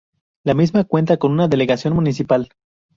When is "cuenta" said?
0.83-1.17